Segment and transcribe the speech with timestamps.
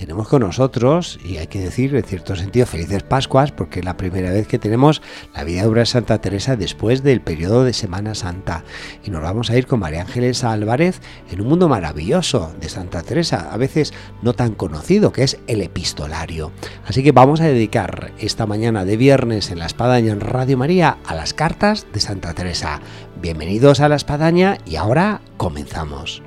[0.00, 3.98] tenemos con nosotros, y hay que decir en cierto sentido, felices Pascuas, porque es la
[3.98, 5.02] primera vez que tenemos
[5.34, 8.64] la vida de Santa Teresa después del periodo de Semana Santa.
[9.04, 13.02] Y nos vamos a ir con María Ángeles Álvarez en un mundo maravilloso de Santa
[13.02, 13.92] Teresa, a veces
[14.22, 16.50] no tan conocido, que es el epistolario.
[16.86, 20.96] Así que vamos a dedicar esta mañana de viernes en la Espadaña en Radio María
[21.04, 22.80] a las cartas de Santa Teresa.
[23.20, 26.22] Bienvenidos a la Espadaña y ahora comenzamos.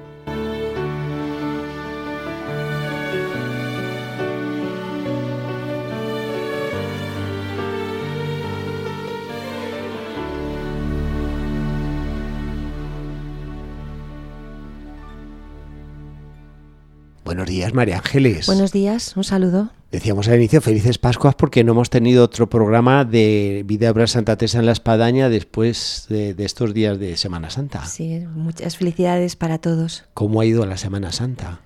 [17.53, 18.47] Días, María Ángeles.
[18.47, 19.69] Buenos días, un saludo.
[19.91, 24.35] Decíamos al inicio, felices Pascuas porque no hemos tenido otro programa de Vida Obra Santa
[24.37, 27.85] Teresa en la Espadaña después de, de, estos días de Semana Santa.
[27.85, 30.03] Sí, muchas felicidades para todos.
[30.15, 31.61] ¿Cómo ha ido la Semana Santa?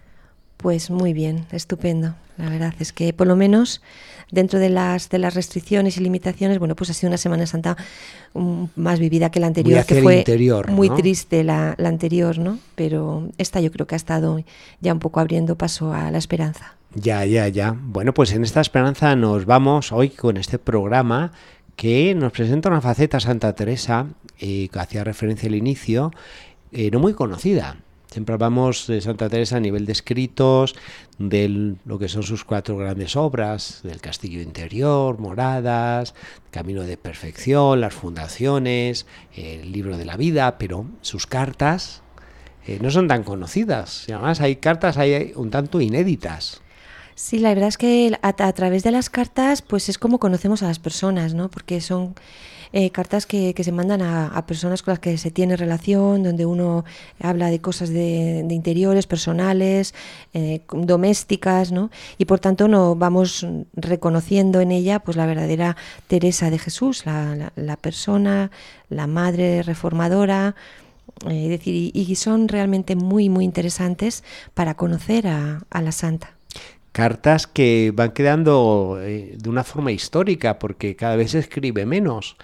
[0.58, 2.16] Pues muy bien, estupendo.
[2.38, 3.81] La verdad es que por lo menos
[4.31, 7.77] dentro de las de las restricciones y limitaciones, bueno, pues ha sido una Semana Santa
[8.33, 10.95] um, más vivida que la anterior, que fue interior, muy ¿no?
[10.95, 12.59] triste la, la anterior, ¿no?
[12.75, 14.44] Pero esta yo creo que ha estado
[14.81, 16.75] ya un poco abriendo paso a la esperanza.
[16.94, 17.75] Ya, ya, ya.
[17.80, 21.31] Bueno, pues en esta esperanza nos vamos hoy con este programa
[21.75, 24.08] que nos presenta una faceta Santa Teresa,
[24.39, 26.11] eh, que hacía referencia al inicio,
[26.71, 27.77] eh, no muy conocida.
[28.11, 30.75] Siempre hablamos de Santa Teresa a nivel de escritos,
[31.17, 36.15] de lo que son sus cuatro grandes obras, del Castillo Interior, Moradas,
[36.49, 39.05] Camino de Perfección, las fundaciones,
[39.36, 42.02] el libro de la vida, pero sus cartas
[42.65, 44.05] eh, no son tan conocidas.
[44.08, 46.61] Además hay cartas hay un tanto inéditas.
[47.17, 50.67] Sí, la verdad es que a, través de las cartas, pues es como conocemos a
[50.67, 51.50] las personas, ¿no?
[51.50, 52.14] Porque son
[52.73, 56.22] eh, cartas que, que, se mandan a, a, personas con las que se tiene relación,
[56.22, 56.86] donde uno
[57.20, 59.95] habla de cosas de, de interiores, personales,
[60.36, 61.89] eh, domésticas, ¿no?
[62.20, 65.76] Y por tanto no vamos reconociendo en ella, pues la verdadera
[66.08, 68.52] Teresa de Jesús, la, la, la persona,
[68.89, 70.56] la madre reformadora.
[71.27, 74.23] Eh, es decir, y, y, son realmente muy, muy interesantes
[74.54, 76.36] para conocer a, a la santa
[76.97, 82.37] cartas que van quedando eh, de una forma histórica porque cada vez se escribe menos.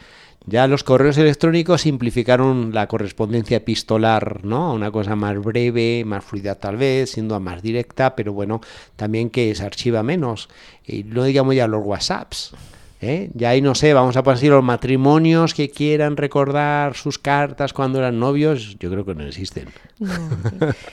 [0.45, 4.71] Ya los correos electrónicos simplificaron la correspondencia epistolar, ¿no?
[4.71, 8.61] Una cosa más breve, más fluida tal vez, siendo más directa, pero bueno,
[8.95, 10.49] también que se archiva menos.
[10.85, 12.53] Y no digamos ya los WhatsApps.
[13.01, 13.31] ¿Eh?
[13.33, 17.99] Ya ahí no sé, vamos a así los matrimonios que quieran recordar sus cartas cuando
[17.99, 19.67] eran novios, yo creo que no existen.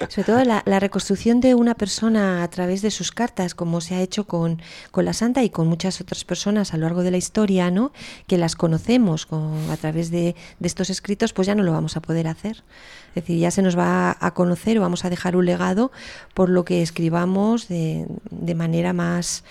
[0.09, 4.01] Sobre todo la, reconstrucción de una persona a través de sus cartas, como se ha
[4.01, 4.61] hecho con,
[4.91, 7.93] con, la santa y con muchas otras personas a lo largo de la historia, ¿no?
[8.27, 11.97] que las conocemos con, a través de, de estos escritos, pues ya no lo vamos
[11.97, 12.63] a poder hacer.
[13.11, 15.91] Es decir, ya se nos va a conocer o vamos a dejar un legado
[16.33, 19.43] por lo que escribamos de, de manera más,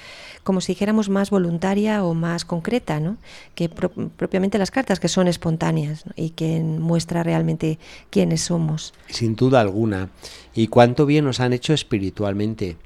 [0.43, 3.17] como si dijéramos, más voluntaria o más concreta, ¿no?
[3.55, 8.93] que pro propiamente las cartas, que son espontáneas y que muestra realmente quiénes somos.
[9.09, 10.09] Sin duda alguna.
[10.53, 12.77] Y cuánto bien nos han hecho espiritualmente.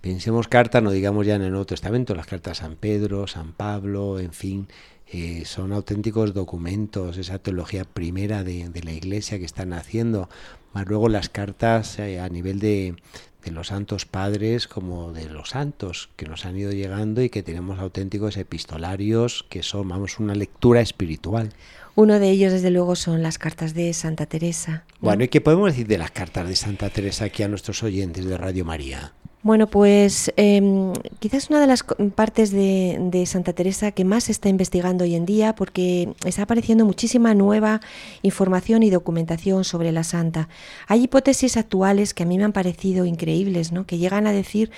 [0.00, 4.18] Pensemos cartas, no digamos ya en el Nuevo Testamento, las cartas San Pedro, San Pablo,
[4.18, 4.66] en fin,
[5.12, 10.30] eh, son auténticos documentos, esa teología primera de, de, la Iglesia que están haciendo,
[10.72, 12.94] más luego las cartas eh, a nivel de,
[13.42, 17.42] de, los santos padres como de los santos que nos han ido llegando y que
[17.42, 21.50] tenemos auténticos epistolarios que son, vamos, una lectura espiritual.
[21.94, 24.84] Uno de ellos, desde luego, son las cartas de Santa Teresa.
[25.00, 25.08] ¿no?
[25.08, 28.24] Bueno, ¿y qué podemos decir de las cartas de Santa Teresa aquí a nuestros oyentes
[28.24, 29.12] de Radio María?
[29.42, 31.82] Bueno, pues eh, quizás una de las
[32.14, 36.42] partes de, de, Santa Teresa que más se está investigando hoy en día porque está
[36.42, 37.80] apareciendo muchísima nueva
[38.20, 40.50] información y documentación sobre la santa.
[40.88, 43.86] Hay hipótesis actuales que a mí me han parecido increíbles, ¿no?
[43.86, 44.70] que llegan a decir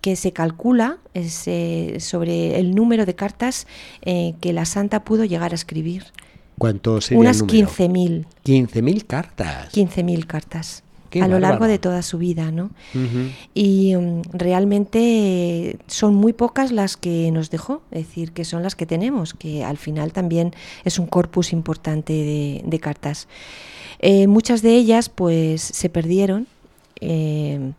[0.00, 3.68] que se calcula ese, sobre el número de cartas
[4.02, 6.06] eh, que la santa pudo llegar a escribir.
[6.58, 8.26] ¿Cuántos sería Unas 15.000.
[8.44, 9.72] 15.000 cartas.
[9.72, 10.82] 15.000 cartas.
[11.12, 12.70] Qué a lo largo de toda su vida, ¿no?
[12.94, 13.30] Uh -huh.
[13.52, 18.74] Y um, realmente son muy pocas las que nos dejó, es decir, que son las
[18.74, 20.54] que tenemos, que al final también
[20.84, 23.28] es un corpus importante de, de cartas.
[23.98, 26.46] Eh, muchas de ellas, pues, se perdieron.
[27.00, 27.72] Eh,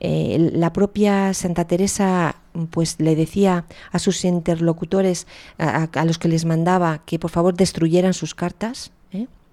[0.00, 2.36] eh, la propia Santa Teresa
[2.70, 5.26] pues le decía a sus interlocutores,
[5.58, 8.92] a, los que les mandaba, que por favor destruyeran sus cartas.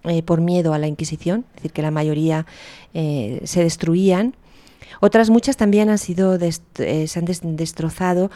[0.06, 0.18] ¿Eh?
[0.18, 2.46] Eh, por miedo a la Inquisición, es decir, que la mayoría
[2.94, 4.36] eh, se destruían.
[5.02, 7.26] Otras muchas también han sido se han
[7.58, 8.32] destrozado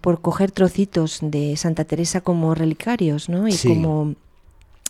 [0.00, 3.46] por coger trocitos de Santa Teresa como relicarios, ¿no?
[3.46, 4.14] Y como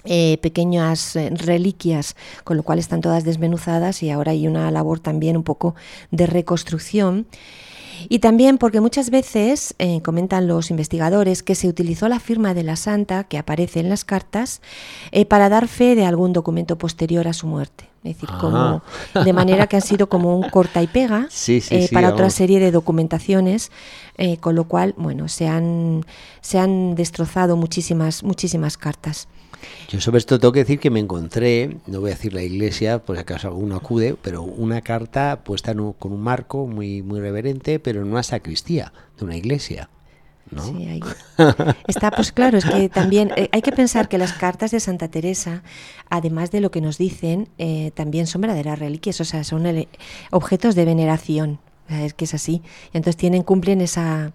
[0.04, 5.42] pequeñas reliquias, con lo cual están todas desmenuzadas y ahora hay una labor también un
[5.42, 5.74] poco
[6.12, 7.26] de reconstrucción.
[8.08, 12.62] Y también porque muchas veces, eh, comentan los investigadores, que se utilizó la firma de
[12.62, 14.60] la santa que aparece en las cartas
[15.10, 17.88] eh, para dar fe de algún documento posterior a su muerte.
[18.04, 18.82] Es decir, como,
[19.14, 19.22] ah.
[19.24, 22.72] de manera que han sido como un corta y pega eh, para otra serie de
[22.72, 23.70] documentaciones,
[24.40, 26.04] con lo cual, bueno, se han,
[26.40, 29.28] se han destrozado muchísimas, muchísimas cartas.
[29.88, 32.98] Yo sobre esto tengo que decir que me encontré, no voy a decir la iglesia,
[32.98, 37.78] por si acaso alguno acude, pero una carta puesta con un marco muy, muy reverente,
[37.78, 39.88] pero en una sacristía de una iglesia.
[40.50, 40.64] ¿No?
[40.66, 41.00] Sí,
[41.86, 45.08] está, pues claro, es que también eh, hay que pensar que las cartas de Santa
[45.08, 45.62] Teresa,
[46.10, 49.64] además de lo que nos dicen, eh, también son verdaderas reliquias, o sea, son
[50.30, 51.58] objetos de veneración,
[51.88, 52.60] es que es así.
[52.92, 54.32] Entonces tienen, cumplen esa,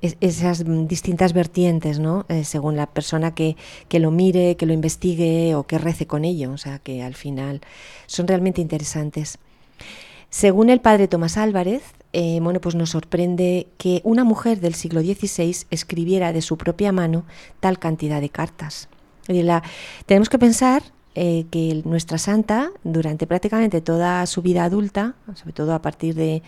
[0.00, 2.24] esas distintas vertientes, ¿no?
[2.28, 3.56] Eh, según la persona que,
[3.88, 6.52] que, lo mire, que lo investigue o que rece con ello.
[6.52, 7.60] O sea, que al final
[8.06, 9.38] son realmente interesantes.
[10.30, 15.00] Según el padre Tomás Álvarez, eh, bueno, pues nos sorprende que una mujer del siglo
[15.00, 17.24] XVI escribiera de su propia mano
[17.60, 18.88] tal cantidad de cartas.
[19.26, 19.62] La,
[20.06, 20.82] tenemos que pensar
[21.14, 26.42] eh, que nuestra santa, durante prácticamente toda su vida adulta, sobre todo a partir de,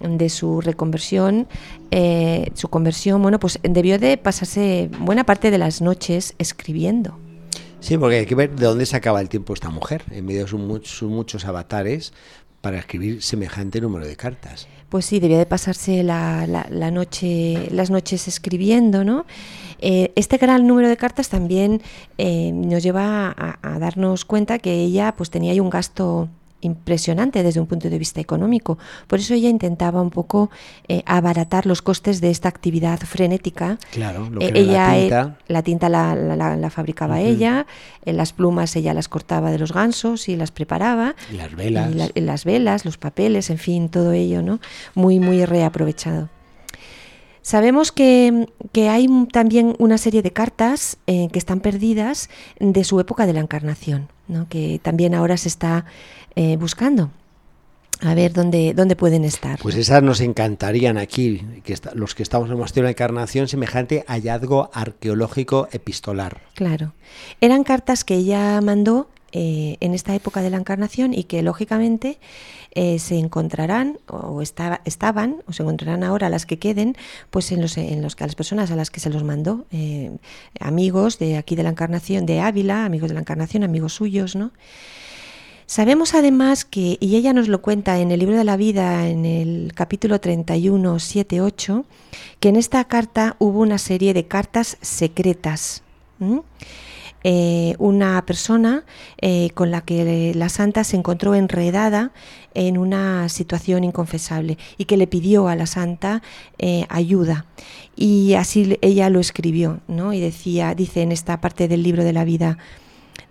[0.00, 1.48] de su reconversión,
[1.90, 7.18] eh, su conversión, bueno, pues debió de pasarse buena parte de las noches escribiendo.
[7.80, 10.48] Sí, porque hay que ver de dónde sacaba el tiempo esta mujer, en medio de
[10.48, 12.12] sus, muchos avatares,
[12.60, 14.66] para escribir semejante número de cartas.
[14.88, 16.46] Pues sí, debía de pasarse la,
[16.90, 19.26] noche, las noches escribiendo, ¿no?
[19.80, 21.82] Eh, este gran número de cartas también
[22.16, 26.28] eh, nos lleva a, a, darnos cuenta que ella pues tenía ahí un gasto
[26.60, 28.78] impresionante desde un punto de vista económico.
[29.06, 30.50] Por eso ella intentaba un poco
[30.88, 33.78] eh, abaratar los costes de esta actividad frenética.
[33.92, 34.88] Claro, lo que ella,
[35.48, 37.66] la tinta, la, tinta la, fabricaba ella,
[38.04, 41.14] eh, las plumas ella las cortaba de los gansos y las preparaba.
[41.32, 42.12] Y las velas.
[42.14, 44.60] las velas, los papeles, en fin, todo ello, ¿no?
[44.94, 46.28] Muy, muy reaprovechado.
[47.48, 52.28] Sabemos que, hay también una serie de cartas eh, que están perdidas
[52.60, 54.50] de su época de la Encarnación, ¿no?
[54.50, 55.86] que también ahora se está
[56.36, 57.10] eh, buscando.
[58.02, 59.58] A ver dónde, dónde pueden estar.
[59.60, 63.48] Pues esas nos encantarían aquí, que los que estamos en el Monasterio de la Encarnación,
[63.48, 66.42] semejante hallazgo arqueológico epistolar.
[66.52, 66.92] Claro.
[67.40, 72.18] Eran cartas que ella mandó eh, en esta época de la Encarnación y que lógicamente
[72.72, 76.96] eh, se encontrarán o estaban o se encontrarán ahora las que queden
[77.30, 79.66] pues en los en los que a las personas a las que se los mandó
[80.60, 84.52] amigos de aquí de la Encarnación de Ávila amigos de la Encarnación amigos suyos no
[85.68, 89.26] Sabemos además que, y ella nos lo cuenta en el libro de la vida, en
[89.26, 91.84] el capítulo 31, 7, 8,
[92.40, 95.82] que en esta carta hubo una serie de cartas secretas.
[97.24, 98.84] Eh, una persona
[99.20, 102.12] eh, con la que la santa se encontró enredada
[102.54, 106.22] en una situación inconfesable y que le pidió a la santa
[106.58, 107.46] eh, ayuda.
[107.96, 110.12] Y así ella lo escribió, ¿no?
[110.12, 112.58] Y decía, dice en esta parte del libro de la vida,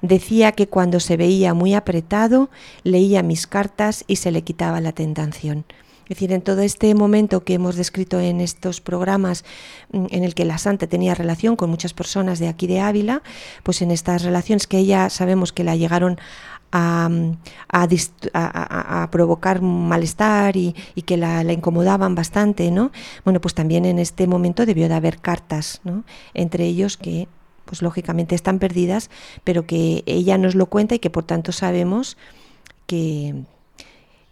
[0.01, 2.51] Decía que cuando se veía muy apretado,
[2.83, 5.65] leía mis cartas y se le quitaba la tentación.
[6.07, 9.43] Es decir, en todo este momento que hemos descrito en estos programas
[9.91, 13.23] mm, en el que la santa tenía relación con muchas personas de aquí de Ávila,
[13.63, 16.17] pues en estas relaciones que ella sabemos que la llegaron
[16.71, 17.09] a,
[17.69, 20.73] a, provocar malestar y,
[21.05, 22.91] que la, incomodaban bastante, ¿no?
[23.23, 26.03] Bueno, pues también en este momento debió de haber cartas, ¿no?
[26.33, 27.27] Entre ellos que
[27.65, 29.09] pues lógicamente están perdidas,
[29.43, 32.17] pero que ella nos lo cuenta y que por tanto sabemos
[32.85, 33.43] que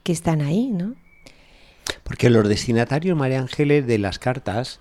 [0.05, 0.95] están ahí, ¿no?
[2.03, 4.79] Porque los destinatarios, María Ángeles, de las cartas,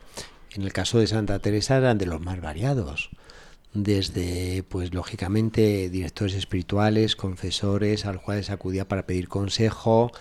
[0.53, 3.11] en el caso de Santa Teresa, eran de los más variados.
[3.73, 10.13] Desde, pues lógicamente, directores espirituales, confesores, a los cuales acudía para pedir consejo,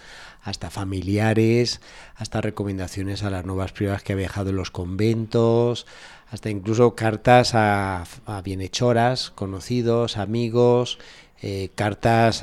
[0.43, 1.79] hasta familiares,
[2.15, 5.85] hasta recomendaciones a las nuevas privadas que había dejado en los conventos,
[6.29, 8.05] hasta incluso cartas a,
[8.43, 10.97] bienhechoras, conocidos, amigos,
[11.45, 12.39] eh, cartas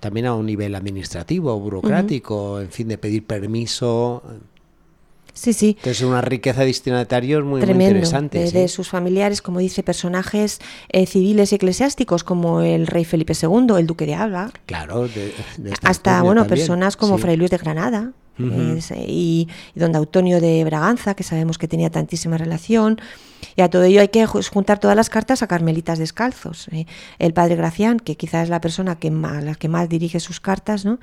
[0.00, 4.22] también a un nivel administrativo, burocrático, en fin, de pedir permiso.
[5.34, 5.76] Sí, sí.
[5.84, 8.50] es una riqueza de destinatarios muy, interesante.
[8.50, 13.74] De, sus familiares, como dice, personajes eh, civiles y eclesiásticos como el rey Felipe II,
[13.78, 14.50] el duque de Alba.
[14.64, 15.06] Claro,
[15.82, 18.12] hasta bueno personas como Fray Luis de Granada.
[19.06, 22.98] y, donde Antonio de Braganza, que sabemos que tenía tantísima relación.
[23.56, 26.68] Y a todo ello hay que juntar todas las cartas a Carmelitas Descalzos.
[26.68, 26.86] ¿eh?
[27.18, 30.40] El padre Gracián, que quizás es la persona que más, la que más dirige sus
[30.40, 30.98] cartas, ¿no?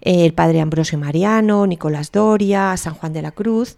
[0.00, 3.76] el padre Ambrosio Mariano, Nicolás Doria, San Juan de la Cruz.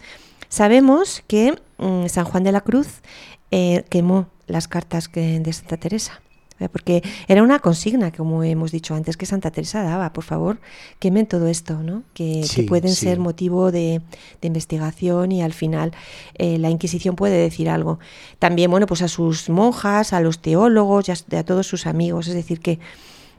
[0.49, 3.03] Sabemos que mm, San Juan de la Cruz
[3.51, 6.21] eh, quemó las cartas de Santa Teresa.
[6.61, 6.69] ¿Eh?
[6.69, 10.59] porque era una consigna, como hemos dicho antes, que Santa Teresa daba, por favor,
[10.99, 12.03] quemen todo esto, ¿no?
[12.15, 14.01] que, pueden ser motivo de,
[14.43, 15.93] investigación y al final
[16.35, 17.99] eh, la Inquisición puede decir algo.
[18.39, 22.35] También, bueno, pues a sus monjas, a los teólogos y a, todos sus amigos, es
[22.35, 22.79] decir, que,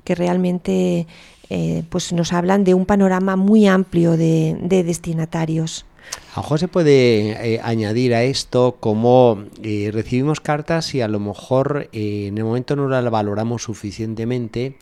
[0.03, 1.07] que realmente
[1.49, 5.85] eh, pues nos hablan de un panorama muy amplio de, de destinatarios.
[6.33, 11.07] A lo mejor se puede eh, añadir a esto como eh, recibimos cartas y a
[11.07, 14.77] lo mejor eh, en el momento no las valoramos suficientemente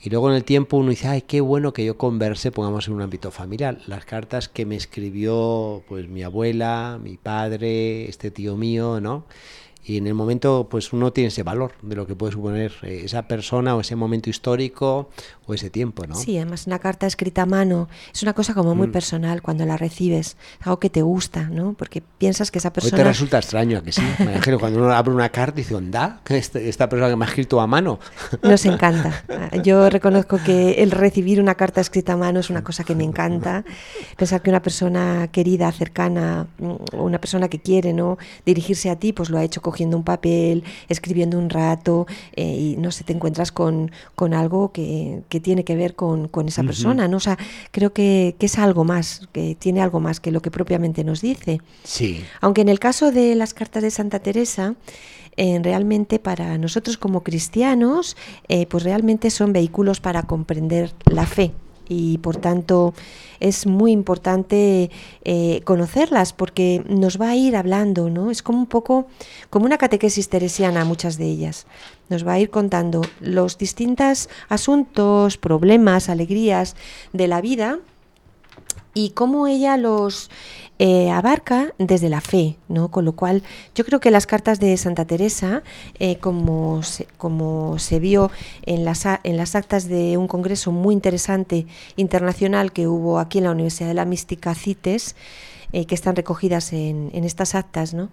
[0.00, 2.94] y luego en el tiempo uno dice, ay, qué bueno que yo converse, pongamos en
[2.94, 3.78] un ámbito familiar.
[3.86, 9.24] Las cartas que me escribió pues mi abuela, mi padre, este tío mío, ¿no?
[9.88, 13.00] Y en el momento pues uno tiene ese valor de lo que puede suponer eh,
[13.04, 15.08] esa persona o ese momento histórico
[15.46, 16.14] o ese tiempo, ¿no?
[16.14, 18.92] Sí, además una carta escrita a mano es una cosa como muy mm.
[18.92, 21.72] personal cuando la recibes, algo que te gusta, ¿no?
[21.72, 22.96] Porque piensas que esa persona...
[22.96, 24.02] Hoy te resulta extraño, que sí,
[24.60, 27.58] cuando uno abre una carta y dice, onda, este, esta persona que me ha escrito
[27.58, 27.98] a mano.
[28.42, 29.24] Nos encanta.
[29.64, 33.04] Yo reconozco que el recibir una carta escrita a mano es una cosa que me
[33.04, 33.64] encanta.
[34.18, 38.18] Pensar que una persona querida, cercana, mm, una persona que quiere, ¿no?
[38.44, 42.76] Dirigirse a ti, pues lo ha hecho cogiendo un papel, escribiendo un rato eh, y
[42.76, 46.62] no sé, te encuentras con, con algo que, que, tiene que ver con, con esa
[46.62, 47.18] persona, ¿no?
[47.18, 47.38] O sea,
[47.70, 51.20] creo que, que, es algo más, que tiene algo más que lo que propiamente nos
[51.20, 51.60] dice.
[51.84, 52.24] Sí.
[52.40, 54.74] Aunque en el caso de las cartas de Santa Teresa,
[55.36, 58.16] eh, realmente para nosotros como cristianos,
[58.48, 61.52] eh, pues realmente son vehículos para comprender la fe
[61.88, 62.94] y por tanto
[63.40, 64.90] es muy importante
[65.24, 68.30] eh, conocerlas porque nos va a ir hablando, ¿no?
[68.30, 69.06] Es como un poco
[69.50, 71.66] como una catequesis teresiana, muchas de ellas.
[72.08, 76.74] Nos va a ir contando los distintos asuntos, problemas, alegrías
[77.12, 77.78] de la vida
[78.94, 80.30] y cómo ella los
[80.80, 82.88] eh, abarca desde la fe, ¿no?
[82.88, 83.42] Con lo cual,
[83.74, 85.62] yo creo que las cartas de Santa Teresa,
[85.98, 88.30] eh, como, se, como se vio
[88.64, 91.66] en las, en las actas de un congreso muy interesante
[91.96, 95.16] internacional que hubo aquí en la Universidad de la Mística CITES,
[95.72, 98.08] eh, que están recogidas en, en, estas actas, ¿no?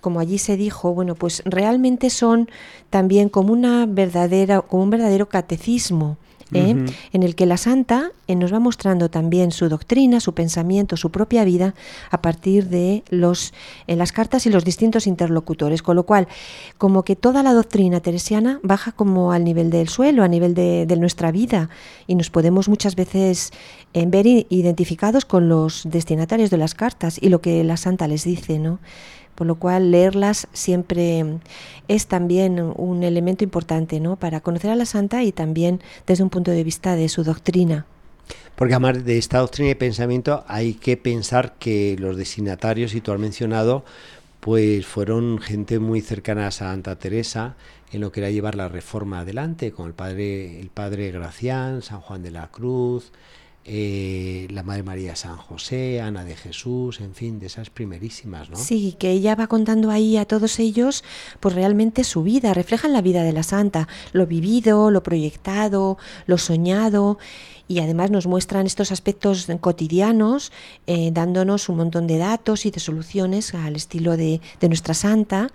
[0.00, 2.50] Como allí se dijo, bueno, pues realmente son
[2.90, 6.18] también como una verdadera, como un verdadero catecismo
[6.52, 6.76] ¿eh?
[7.12, 11.10] en el que la santa eh, nos va mostrando también su doctrina, su pensamiento, su
[11.10, 11.74] propia vida
[12.10, 13.52] a partir de los,
[13.86, 16.28] en las cartas y los distintos interlocutores, con lo cual
[16.78, 20.86] como que toda la doctrina teresiana baja como al nivel del suelo, a nivel de,
[20.98, 21.70] nuestra vida
[22.08, 23.52] y nos podemos muchas veces
[23.94, 28.24] eh, ver identificados con los destinatarios de las cartas y lo que la santa les
[28.24, 28.80] dice, ¿no?
[29.38, 31.24] Por lo cual leerlas siempre
[31.86, 34.16] es también un elemento importante ¿no?
[34.16, 37.86] para conocer a la santa y también desde un punto de vista de su doctrina.
[38.56, 43.12] Porque además de esta doctrina y pensamiento hay que pensar que los destinatarios, y tú
[43.12, 43.84] has mencionado,
[44.40, 47.54] pues fueron gente muy cercana a Santa Teresa
[47.92, 52.00] en lo que era llevar la reforma adelante, con el padre, el padre Gracián, San
[52.00, 53.12] Juan de la Cruz,
[53.70, 58.56] eh, la Madre María San José, Ana de Jesús, en fin, de esas primerísimas, ¿no?
[58.56, 61.04] Sí, que ella va contando ahí a todos ellos,
[61.38, 66.38] pues realmente su vida, reflejan la vida de la santa, lo vivido, lo proyectado, lo
[66.38, 67.18] soñado,
[67.68, 70.50] y además nos muestran estos aspectos cotidianos,
[70.86, 75.52] eh, dándonos un montón de datos y de soluciones al estilo de, de nuestra santa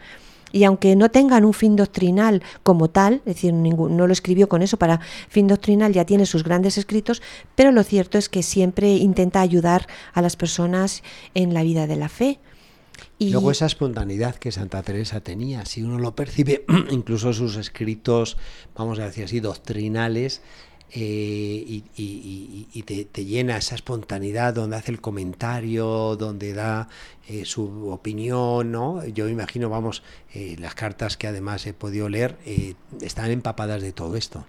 [0.54, 4.62] y aunque no tengan un fin doctrinal como tal, es decir, no lo escribió con
[4.62, 7.22] eso, para fin doctrinal ya tiene sus grandes escritos,
[7.56, 11.96] pero lo cierto es que siempre intenta ayudar a las personas en la vida de
[11.98, 12.40] la fe.
[13.18, 18.38] Y Luego esa espontaneidad que Santa Teresa tenía, si uno lo percibe, incluso sus escritos,
[18.76, 20.42] vamos a decir así, doctrinales,
[20.96, 26.88] eh, y, te, llena esa espontaneidad donde hace el comentario, donde da
[27.28, 29.04] eh, su opinión, ¿no?
[29.08, 30.04] Yo me imagino, vamos,
[30.36, 32.38] eh, las cartas que además he podido leer
[33.02, 34.46] están empapadas de todo esto.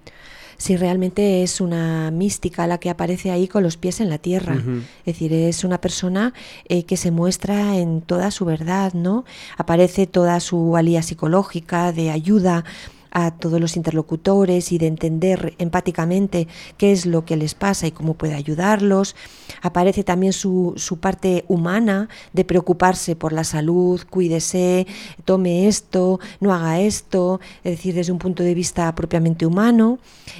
[0.59, 4.55] Sí, realmente es una mística la que aparece ahí con los pies en la tierra.
[5.01, 6.33] Es decir, es una persona
[6.69, 9.25] que se muestra en toda su verdad, ¿no?
[9.57, 12.65] Aparece toda su valía psicológica de ayuda
[13.15, 17.93] a todos los interlocutores y de entender empáticamente qué es lo que les pasa y
[17.93, 19.17] cómo puede ayudarlos.
[19.63, 24.87] Aparece también su, su parte humana de preocuparse por la salud, cuídese,
[25.25, 29.99] tome esto, no haga esto, es decir, desde un punto de vista propiamente humano.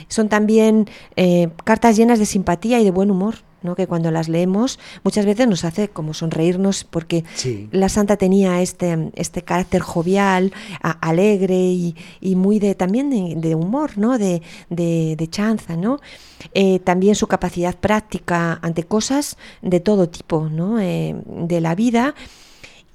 [0.09, 3.75] Son también eh, cartas llenas de simpatía y de buen humor ¿no?
[3.75, 7.25] que cuando las leemos muchas veces nos hace como sonreírnos porque
[7.73, 11.95] la santa tenía este, este carácter jovial, alegre y,
[12.37, 14.19] muy de también de, humor, ¿no?
[14.19, 16.01] de, de, chanza, ¿no?
[16.53, 20.79] Eh, también su capacidad práctica ante cosas de todo tipo ¿no?
[20.79, 22.15] Eh, de la vida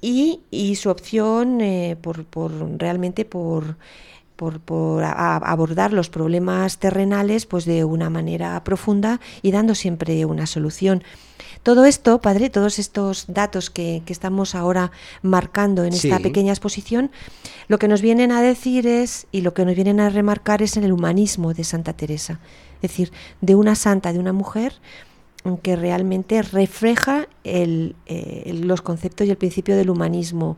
[0.00, 3.76] y, y su opción eh, por, por, realmente por
[4.40, 11.04] por, abordar los problemas terrenales pues de una manera profunda y dando siempre una solución.
[11.62, 17.10] Todo esto, padre, todos estos datos que, estamos ahora marcando en esta pequeña exposición,
[17.68, 20.78] lo que nos vienen a decir es, y lo que nos vienen a remarcar es
[20.78, 22.40] en el humanismo de Santa Teresa,
[22.76, 24.72] es decir, de una santa, de una mujer
[25.62, 30.56] que realmente refleja el, eh, los conceptos y el principio del humanismo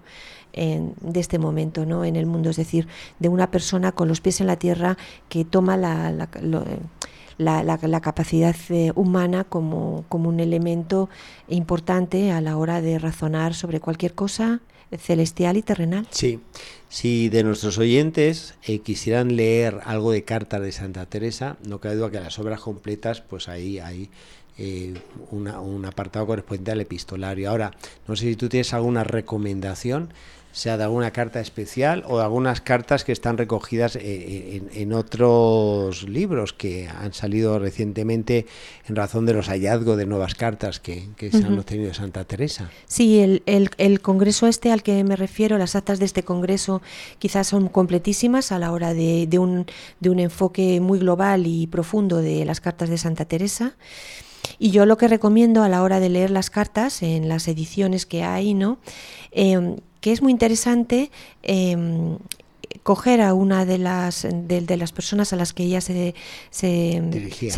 [0.52, 2.04] de este momento ¿no?
[2.04, 2.86] en el mundo, es decir,
[3.18, 6.12] de una persona con los pies en la tierra que toma la,
[7.38, 11.08] la, la, capacidad eh, humana como, como un elemento
[11.48, 14.60] importante a la hora de razonar sobre cualquier cosa
[14.98, 16.06] celestial y terrenal.
[16.10, 16.40] Sí,
[16.88, 21.96] si de nuestros oyentes eh, quisieran leer algo de cartas de Santa Teresa, no cabe
[21.96, 24.10] duda que las obras completas, pues ahí hay
[24.58, 24.94] eh,
[25.30, 27.48] un apartado correspondiente al epistolario.
[27.48, 27.72] Ahora,
[28.06, 30.12] no sé si tú tienes alguna recomendación
[30.52, 36.06] sea de alguna carta especial o de algunas cartas que están recogidas eh, en, otros
[36.08, 38.46] libros que han salido recientemente
[38.86, 42.70] en razón de los hallazgos de nuevas cartas que, se han obtenido de Santa Teresa.
[42.86, 46.82] Sí, el, el, congreso este al que me refiero, las actas de este congreso
[47.18, 49.66] quizás son completísimas a la hora de, de, un,
[50.00, 53.74] de un enfoque muy global y profundo de las cartas de Santa Teresa.
[54.58, 58.04] Y yo lo que recomiendo a la hora de leer las cartas en las ediciones
[58.04, 58.78] que hay, ¿no?
[59.30, 61.10] Eh, que es muy interesante
[61.42, 62.18] em,
[62.82, 66.14] coger a una de las, de, las personas a las que ella se,
[66.50, 67.00] se,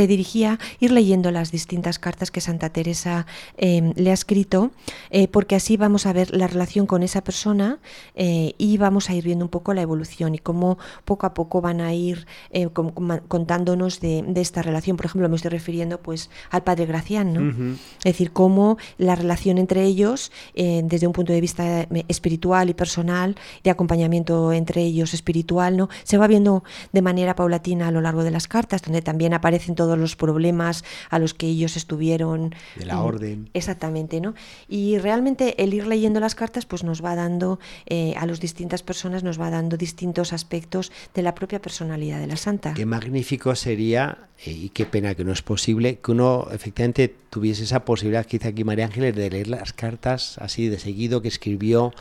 [0.06, 0.58] dirigía.
[0.80, 3.26] ir leyendo las distintas cartas que Santa Teresa
[3.56, 4.70] em, le ha escrito,
[5.10, 7.78] eh, porque así vamos a ver la relación con esa persona
[8.14, 11.60] eh, y vamos a ir viendo un poco la evolución y cómo poco a poco
[11.60, 14.96] van a ir eh, contándonos de, esta relación.
[14.96, 17.74] Por ejemplo, me estoy refiriendo pues al Padre Gracián, ¿no?
[17.98, 23.36] Es decir, cómo la relación entre ellos, desde un punto de vista espiritual y personal,
[23.62, 25.88] de acompañamiento entre ellos, espiritual, ¿no?
[26.02, 29.74] Se va viendo de manera paulatina a lo largo de las cartas, donde también aparecen
[29.74, 32.54] todos los problemas a los que ellos estuvieron.
[32.76, 33.50] De la orden.
[33.54, 34.34] Exactamente, ¿no?
[34.68, 38.82] Y realmente el ir leyendo las cartas, pues nos va dando, eh, a las distintas
[38.82, 42.74] personas, nos va dando distintos aspectos de la propia personalidad de la santa.
[42.74, 47.64] Qué magnífico sería, eh, y qué pena que no es posible, que uno efectivamente tuviese
[47.64, 51.92] esa posibilidad, quizá aquí María Ángeles, de leer las cartas así de seguido que escribió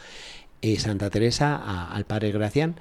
[0.63, 1.55] eh, Santa Teresa
[1.91, 2.75] al padre Gracián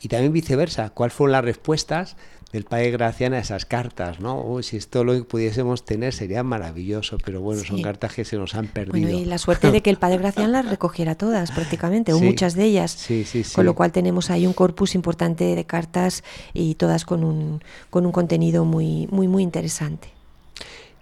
[0.00, 2.16] y también viceversa, cuáles fueron las respuestas
[2.50, 4.62] del padre Gracián a esas cartas, ¿no?
[4.62, 8.68] si esto lo pudiésemos tener sería maravilloso, pero bueno, son cartas que se nos han
[8.68, 9.10] perdido.
[9.10, 12.64] y la suerte de que el padre Gracián las recogiera todas prácticamente, o muchas de
[12.64, 13.06] ellas,
[13.54, 18.06] con lo cual tenemos ahí un corpus importante de cartas y todas con un, con
[18.06, 20.08] un contenido muy, muy, muy interesante.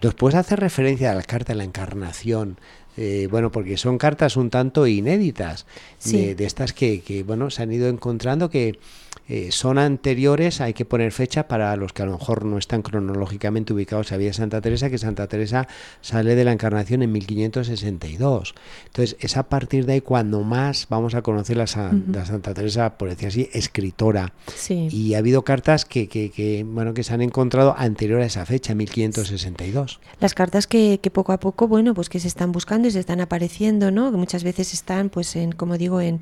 [0.03, 2.59] ¿Nos puedes hacer referencia a la carta de la Encarnación
[2.97, 5.67] eh, bueno, porque son cartas un tanto inéditas,
[6.05, 8.79] de, estas que, que, bueno, se han ido encontrando que
[9.27, 12.83] eh, son anteriores, hay que poner fecha para los que a lo mejor no están
[12.83, 14.13] cronológicamente ubicados.
[14.13, 15.67] Había Santa Teresa, que Santa Teresa
[16.03, 18.55] sale de la Encarnación en 1562.
[18.87, 23.09] Entonces, es a partir de ahí cuando más vamos a conocer la, Santa Teresa, por
[23.09, 24.35] decir así, escritora.
[24.69, 28.75] Y ha habido cartas que, que, bueno, que se han encontrado anterior a esa fecha,
[28.75, 30.01] 1562.
[30.21, 33.01] Las cartas que, que poco a poco, bueno, pues que se están buscando y se
[33.01, 34.11] están apareciendo, ¿no?
[34.11, 36.21] Que muchas veces están, pues, en, como digo, en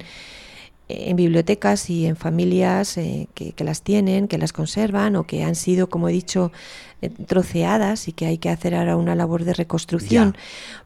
[1.11, 5.44] en bibliotecas y en familias eh, que, que, las tienen, que las conservan o que
[5.44, 6.52] han sido, como he dicho,
[7.02, 10.37] eh, troceadas y que hay que hacer ahora una labor de reconstrucción,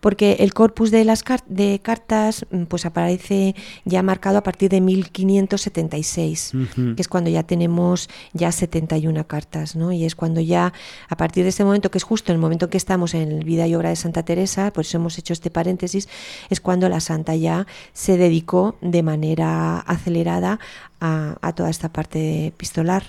[0.01, 4.81] porque el corpus de las de cartas mm, pues aparece ya marcado a partir de
[4.81, 9.93] 1576, que es cuando ya tenemos ya 71 cartas, ¿no?
[9.93, 10.73] Y es cuando ya
[11.11, 13.45] a partir de ese momento que es justo el momento en que estamos en el
[13.45, 16.09] vida y obra de Santa Teresa, por eso hemos hecho este paréntesis,
[16.49, 20.59] es cuando la santa ya se dedicó de manera acelerada
[21.01, 23.05] a, a toda esta parte epistolar.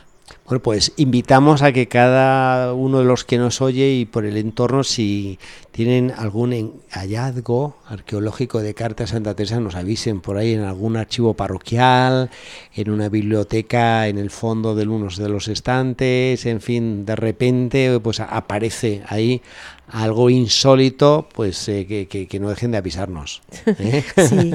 [0.48, 4.38] Bueno, pues invitamos a que cada uno de los que nos oye y por el
[4.38, 5.40] entorno, si
[5.72, 11.34] tienen algún hallazgo arqueológico de cartas Santa Teresa, nos avisen por ahí en algún archivo
[11.34, 12.30] parroquial,
[12.74, 18.00] en una biblioteca, en el fondo de uno de los estantes, en fin, de repente
[18.00, 19.42] pues aparece ahí
[19.90, 23.42] algo insólito, pues eh, que, no dejen de avisarnos.
[23.66, 24.04] ¿eh?
[24.28, 24.54] sí,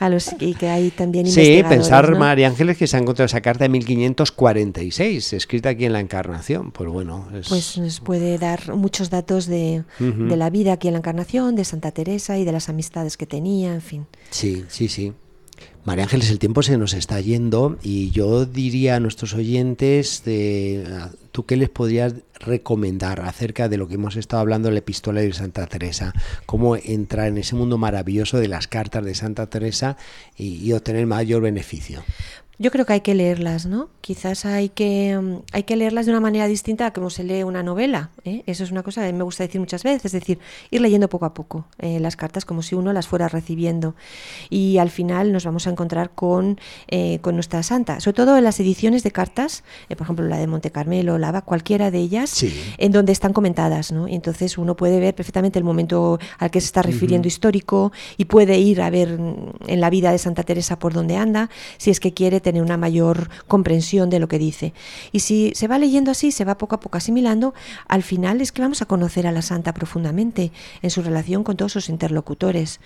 [0.00, 3.40] a los y que hay también Sí, pensar, María Ángeles, que se ha encontrado esa
[3.40, 6.70] carta de 1546 es escrita aquí en la Encarnación.
[6.72, 10.98] Pues bueno, pues nos puede dar muchos datos de, de la vida aquí en la
[10.98, 14.06] Encarnación, de Santa Teresa y de las amistades que tenía, en fin.
[14.30, 15.12] Sí, sí, sí.
[15.84, 20.86] María Ángeles, el tiempo se nos está yendo y yo diría a nuestros oyentes, de,
[21.32, 25.20] ¿tú qué les podrías recomendar acerca de lo que hemos estado hablando en la epístola
[25.20, 26.12] de Santa Teresa?
[26.46, 29.96] ¿Cómo entrar en ese mundo maravilloso de las cartas de Santa Teresa
[30.36, 32.04] y, y obtener mayor beneficio?
[32.62, 33.88] Yo creo que hay que leerlas, ¿no?
[34.02, 37.42] Quizás hay que, mm, hay que leerlas de una manera distinta a como se lee
[37.42, 38.10] una novela.
[38.24, 38.44] ¿eh?
[38.46, 40.38] Eso es una cosa que me gusta decir muchas veces, es decir,
[40.70, 43.96] ir leyendo poco a poco eh, las cartas como si uno las fuera recibiendo.
[44.48, 48.44] Y al final nos vamos a encontrar con, eh, con nuestra santa, sobre todo en
[48.44, 52.44] las ediciones de cartas, por ejemplo la de Monte Carmelo, la cualquiera de ellas,
[52.78, 53.90] en donde están comentadas.
[53.90, 54.06] ¿no?
[54.06, 58.26] Y entonces uno puede ver perfectamente el momento al que se está refiriendo histórico y
[58.26, 61.90] puede ir a ver mm, en la vida de Santa Teresa por dónde anda, si
[61.90, 64.74] es que quiere tener una mayor comprensión de lo que dice.
[65.12, 67.54] Y si se va leyendo así, se va poco a poco asimilando,
[67.88, 71.56] al final es que vamos a conocer a la santa profundamente en su relación con
[71.56, 72.80] todos sus interlocutores.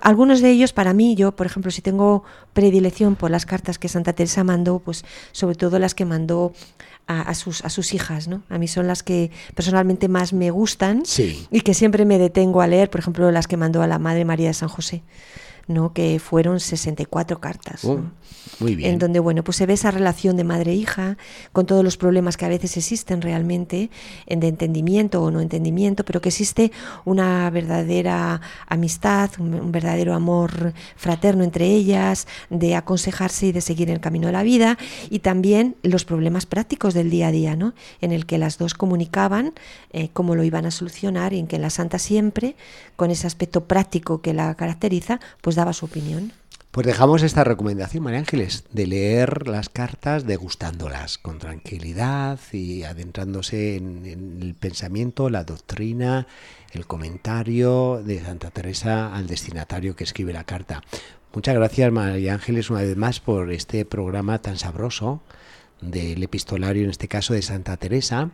[0.00, 3.88] algunos de ellos, para mí, yo, por ejemplo, si tengo predilección por las cartas que
[3.88, 6.52] Santa Teresa mandó, pues sobre todo las que mandó
[7.06, 8.42] a, sus, a sus hijas, ¿no?
[8.48, 11.02] A mí son las que personalmente más me gustan
[11.50, 14.24] y que siempre me detengo a leer, por ejemplo, las que mandó a la Madre
[14.24, 15.02] María de San José.
[15.66, 15.92] ¿No?
[15.92, 17.84] que fueron 64 cartas.
[17.84, 18.00] Oh,
[18.60, 18.92] muy bien.
[18.92, 21.16] En donde bueno, pues se ve esa relación de madre-hija,
[21.52, 23.90] con todos los problemas que a veces existen realmente,
[24.26, 26.72] de entendimiento o no entendimiento, pero que existe
[27.04, 34.00] una verdadera amistad, un, verdadero amor fraterno entre ellas, de aconsejarse y de seguir el
[34.00, 34.78] camino de la vida,
[35.10, 37.74] y también los problemas prácticos del día a día, ¿no?
[38.00, 39.52] en el que las dos comunicaban
[39.92, 42.56] eh, cómo lo iban a solucionar y en que la santa siempre,
[42.96, 46.32] con ese aspecto práctico que la caracteriza, pues daba su opinión.
[46.74, 53.76] Pues dejamos esta recomendación, María Ángeles, de leer las cartas degustándolas con tranquilidad y adentrándose
[53.76, 54.04] en,
[54.42, 56.26] el pensamiento, la doctrina,
[56.72, 60.82] el comentario de Santa Teresa al destinatario que escribe la carta.
[61.32, 65.22] Muchas gracias, María Ángeles, una vez más por este programa tan sabroso
[65.80, 68.30] del epistolario, en este caso de Santa Teresa.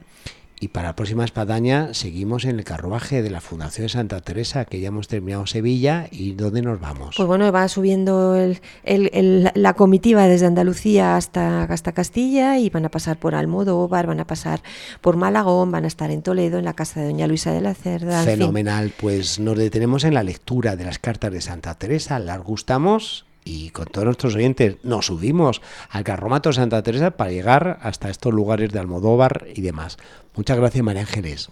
[0.62, 4.66] Y para la próxima espadaña seguimos en el carruaje de la Fundación de Santa Teresa,
[4.66, 6.06] que ya hemos terminado Sevilla.
[6.10, 7.14] ¿Y dónde nos vamos?
[7.16, 8.36] Pues bueno, va subiendo
[8.84, 14.26] la comitiva desde Andalucía hasta, hasta Castilla y van a pasar por Almodóvar, van a
[14.26, 14.60] pasar
[15.00, 17.72] por Malagón, van a estar en Toledo, en la casa de Doña Luisa de la
[17.72, 18.22] Cerda.
[18.22, 23.24] Fenomenal, pues nos detenemos en la lectura de las cartas de Santa Teresa, las gustamos
[23.44, 28.32] y con todos nuestros oyentes nos subimos al Carromato Santa Teresa para llegar hasta estos
[28.32, 29.98] lugares de Almodóvar y demás.
[30.34, 31.50] Muchas gracias, María Ángeles.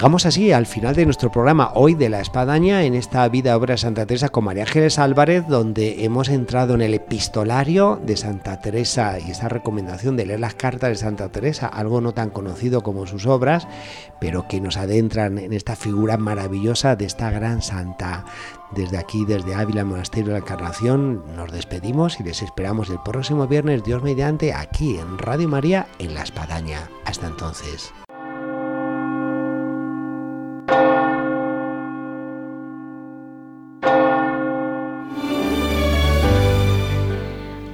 [0.00, 3.74] Llegamos así al final de nuestro programa hoy de la Espadaña en esta vida obra
[3.74, 8.58] de Santa Teresa con María Ángeles Álvarez, donde hemos entrado en el epistolario de Santa
[8.60, 12.82] Teresa y esa recomendación de leer las cartas de Santa Teresa, algo no tan conocido
[12.82, 13.68] como sus obras,
[14.22, 18.24] pero que nos adentran en esta figura maravillosa de esta gran santa.
[18.70, 23.46] Desde aquí, desde Ávila, Monasterio de la Encarnación, nos despedimos y les esperamos el próximo
[23.46, 26.88] viernes, Dios mediante, aquí en Radio María, en La Espadaña.
[27.04, 27.92] Hasta entonces.